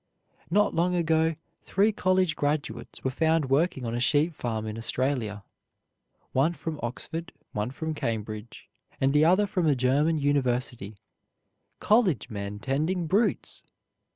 Not 0.49 0.73
long 0.73 0.95
ago 0.95 1.35
three 1.63 1.91
college 1.91 2.35
graduates 2.35 3.03
were 3.03 3.11
found 3.11 3.51
working 3.51 3.85
on 3.85 3.93
a 3.93 3.99
sheep 3.99 4.33
farm 4.33 4.65
in 4.65 4.75
Australia, 4.75 5.43
one 6.31 6.53
from 6.55 6.79
Oxford, 6.81 7.31
one 7.51 7.69
from 7.69 7.93
Cambridge, 7.93 8.67
and 8.99 9.13
the 9.13 9.25
other 9.25 9.45
from 9.45 9.67
a 9.67 9.75
German 9.75 10.17
University, 10.17 10.95
college 11.79 12.31
men 12.31 12.57
tending 12.57 13.05
brutes! 13.05 13.61